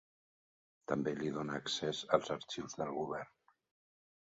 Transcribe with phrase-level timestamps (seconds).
[0.91, 3.33] També li donà accés als arxius del govern.